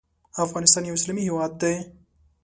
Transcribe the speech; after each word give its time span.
افغانستان 0.45 0.83
یو 0.85 0.97
اسلامی 0.97 1.21
هیواد 1.27 1.51
دی. 1.61 1.75